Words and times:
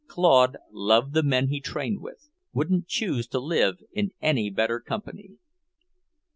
Claude, 0.07 0.57
loved 0.71 1.13
the 1.13 1.21
men 1.21 1.49
he 1.49 1.59
trained 1.59 2.01
with, 2.01 2.27
wouldn't 2.53 2.87
choose 2.87 3.27
to 3.27 3.37
live 3.39 3.83
in 3.93 4.09
any 4.19 4.49
better 4.49 4.79
company. 4.79 5.37